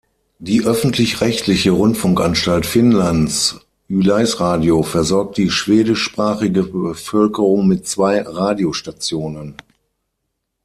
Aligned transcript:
Die 0.39 0.65
öffentlich-rechtliche 0.65 1.69
Rundfunkanstalt 1.69 2.65
Finnlands 2.65 3.59
Yleisradio 3.87 4.81
versorgt 4.81 5.37
die 5.37 5.51
schwedischsprachige 5.51 6.63
Bevölkerung 6.63 7.67
mit 7.67 7.85
zwei 7.87 8.21
Radiostationen. 8.21 9.57